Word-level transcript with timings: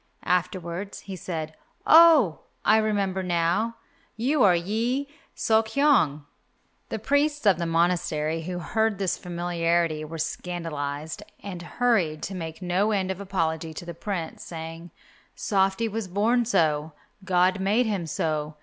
Afterwards 0.25 1.01
he 1.01 1.15
said, 1.15 1.53
"Oh, 1.85 2.39
I 2.65 2.77
remember 2.77 3.21
now, 3.21 3.75
you 4.17 4.41
are 4.43 4.55
Yi 4.55 5.07
Sok 5.35 5.67
hyong." 5.67 6.25
The 6.89 6.97
priests 6.97 7.45
of 7.45 7.59
the 7.59 7.67
monastery 7.67 8.41
who 8.41 8.57
heard 8.57 8.97
this 8.97 9.15
familiarity 9.15 10.03
were 10.03 10.17
scandalized, 10.17 11.21
and 11.43 11.61
hurried 11.61 12.23
to 12.23 12.33
make 12.33 12.63
no 12.63 12.89
end 12.89 13.11
of 13.11 13.21
apology 13.21 13.75
to 13.75 13.85
the 13.85 13.93
Prince, 13.93 14.43
saying, 14.43 14.89
"Softy 15.35 15.87
was 15.87 16.07
born 16.07 16.45
so, 16.45 16.93
God 17.23 17.59
made 17.59 17.85
him 17.85 18.07
so. 18.07 18.55